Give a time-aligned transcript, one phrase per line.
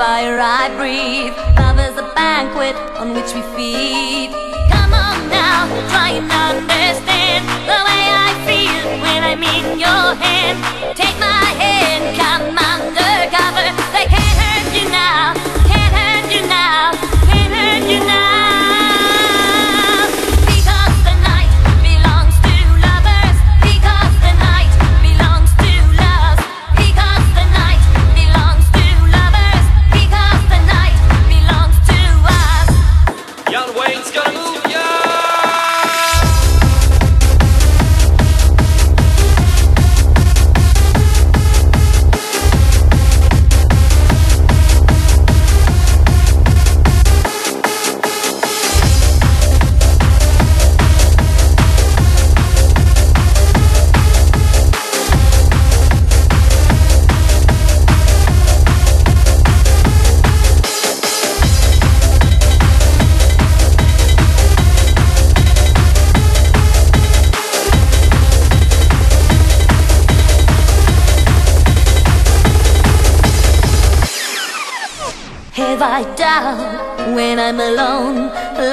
[0.00, 1.36] fire I breathe.
[1.58, 3.99] Love is a banquet on which we feed.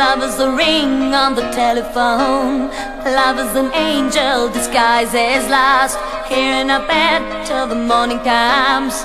[0.10, 2.70] Love is the ring on the telephone.
[3.04, 6.00] Love is an angel disguised as lost.
[6.30, 9.04] Here in our bed till the morning comes.